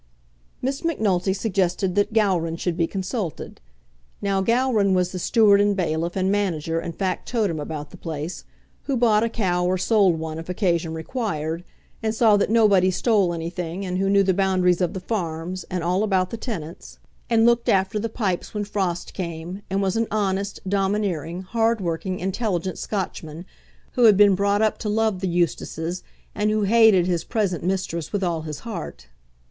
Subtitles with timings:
[0.63, 3.61] Miss Macnulty suggested that Gowran should be consulted.
[4.19, 8.43] Now, Gowran was the steward and bailiff and manager and factotum about the place,
[8.85, 11.63] who bought a cow or sold one if occasion required,
[12.01, 15.83] and saw that nobody stole anything, and who knew the boundaries of the farms, and
[15.83, 16.97] all about the tenants,
[17.29, 22.19] and looked after the pipes when frost came, and was an honest, domineering, hard working,
[22.19, 23.45] intelligent Scotchman,
[23.91, 26.01] who had been brought up to love the Eustaces,
[26.33, 29.05] and who hated his present mistress with all his heart.